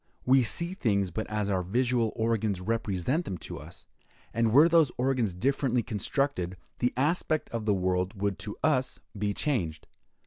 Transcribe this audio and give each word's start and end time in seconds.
We 0.25 0.41
see 0.41 0.73
things 0.73 1.11
but 1.11 1.29
as 1.29 1.47
our 1.47 1.61
visual 1.61 2.11
organs 2.15 2.59
represent 2.59 3.23
them 3.25 3.37
to 3.45 3.59
us; 3.59 3.85
and 4.33 4.51
were 4.51 4.67
those 4.67 4.91
organs 4.97 5.35
differently 5.35 5.83
constructed, 5.83 6.57
the 6.79 6.91
aspect 6.97 7.51
of 7.51 7.67
the 7.67 7.75
world 7.75 8.19
would 8.19 8.39
to 8.39 8.57
us 8.63 8.99
be 9.15 9.31
changed. 9.35 9.85